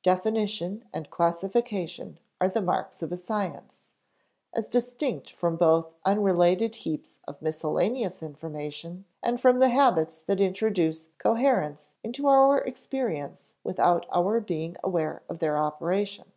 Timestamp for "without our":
13.64-14.38